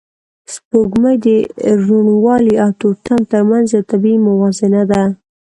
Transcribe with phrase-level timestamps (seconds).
[0.53, 1.27] سپوږمۍ د
[1.85, 5.03] روڼوالی او تورتم تر منځ یو طبیعي موازنه ده